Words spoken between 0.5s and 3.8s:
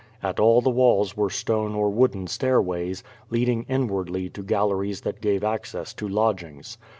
the walls were stone or wooden stairways, leading